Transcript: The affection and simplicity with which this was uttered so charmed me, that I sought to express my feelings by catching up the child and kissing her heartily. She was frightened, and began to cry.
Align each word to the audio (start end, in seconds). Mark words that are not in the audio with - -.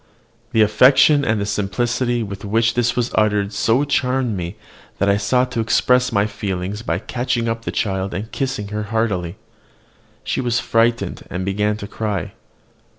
The 0.51 0.63
affection 0.63 1.23
and 1.23 1.47
simplicity 1.47 2.23
with 2.23 2.43
which 2.43 2.73
this 2.73 2.95
was 2.95 3.11
uttered 3.13 3.53
so 3.53 3.83
charmed 3.83 4.35
me, 4.35 4.55
that 4.97 5.07
I 5.09 5.17
sought 5.17 5.51
to 5.51 5.59
express 5.59 6.11
my 6.11 6.25
feelings 6.25 6.81
by 6.81 6.97
catching 6.97 7.47
up 7.47 7.65
the 7.65 7.71
child 7.71 8.11
and 8.15 8.31
kissing 8.31 8.69
her 8.69 8.85
heartily. 8.89 9.37
She 10.23 10.41
was 10.41 10.59
frightened, 10.59 11.21
and 11.29 11.45
began 11.45 11.77
to 11.77 11.87
cry. 11.87 12.31